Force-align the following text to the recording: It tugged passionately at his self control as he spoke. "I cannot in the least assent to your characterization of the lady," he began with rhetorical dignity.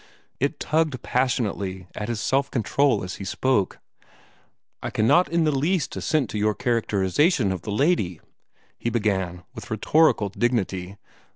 It 0.39 0.59
tugged 0.59 1.03
passionately 1.03 1.87
at 1.93 2.09
his 2.09 2.19
self 2.19 2.49
control 2.49 3.03
as 3.03 3.17
he 3.17 3.23
spoke. 3.23 3.77
"I 4.81 4.89
cannot 4.89 5.29
in 5.29 5.43
the 5.43 5.51
least 5.51 5.95
assent 5.95 6.27
to 6.31 6.39
your 6.39 6.55
characterization 6.55 7.51
of 7.51 7.61
the 7.61 7.71
lady," 7.71 8.19
he 8.79 8.89
began 8.89 9.43
with 9.53 9.69
rhetorical 9.69 10.29
dignity. 10.29 10.97